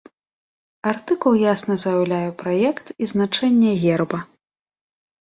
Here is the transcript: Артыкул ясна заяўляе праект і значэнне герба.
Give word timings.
Артыкул 0.91 1.37
ясна 1.41 1.77
заяўляе 1.85 2.23
праект 2.41 2.93
і 3.01 3.13
значэнне 3.15 3.79
герба. 3.87 4.19